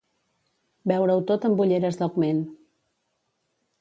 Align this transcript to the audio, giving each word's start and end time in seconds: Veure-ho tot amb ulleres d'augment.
Veure-ho 0.91 1.21
tot 1.31 1.45
amb 1.49 1.61
ulleres 1.65 1.99
d'augment. 2.01 2.41